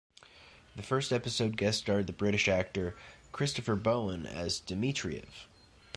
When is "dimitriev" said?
4.59-5.45